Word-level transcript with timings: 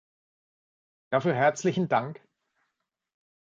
Dafür 1.11 1.35
herzlichen 1.35 1.87
Dank. 1.87 2.23